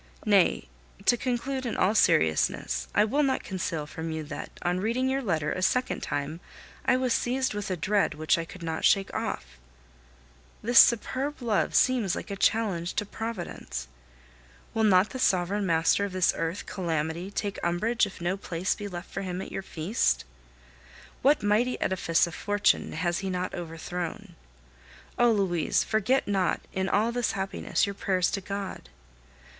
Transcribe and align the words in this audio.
Nay 0.25 0.67
to 1.05 1.15
conclude 1.15 1.63
in 1.63 1.77
all 1.77 1.93
seriousness 1.93 2.87
I 2.95 3.05
will 3.05 3.21
not 3.21 3.43
conceal 3.43 3.85
from 3.85 4.09
you 4.09 4.23
that, 4.23 4.49
on 4.63 4.79
reading 4.79 5.07
your 5.07 5.21
letter 5.21 5.51
a 5.51 5.61
second 5.61 6.01
time, 6.01 6.39
I 6.83 6.97
was 6.97 7.13
seized 7.13 7.53
with 7.53 7.69
a 7.69 7.77
dread 7.77 8.15
which 8.15 8.35
I 8.35 8.43
could 8.43 8.63
not 8.63 8.83
shake 8.83 9.13
off. 9.13 9.59
This 10.63 10.79
superb 10.79 11.39
love 11.39 11.75
seems 11.75 12.15
like 12.15 12.31
a 12.31 12.35
challenge 12.35 12.95
to 12.95 13.05
Providence. 13.05 13.87
Will 14.73 14.83
not 14.85 15.11
the 15.11 15.19
sovereign 15.19 15.67
master 15.67 16.03
of 16.03 16.13
this 16.13 16.33
earth, 16.35 16.65
Calamity, 16.65 17.29
take 17.29 17.59
umbrage 17.63 18.07
if 18.07 18.19
no 18.19 18.37
place 18.37 18.73
be 18.73 18.87
left 18.87 19.11
for 19.11 19.21
him 19.21 19.39
at 19.39 19.51
your 19.51 19.61
feast? 19.61 20.25
What 21.21 21.43
mighty 21.43 21.79
edifice 21.79 22.25
of 22.25 22.33
fortune 22.33 22.93
has 22.93 23.19
he 23.19 23.29
not 23.29 23.53
overthrown? 23.53 24.33
Oh! 25.19 25.31
Louise, 25.31 25.83
forget 25.83 26.27
not, 26.27 26.59
in 26.73 26.89
all 26.89 27.11
this 27.11 27.33
happiness, 27.33 27.85
your 27.85 27.93
prayers 27.93 28.31
to 28.31 28.41
God. 28.41 28.89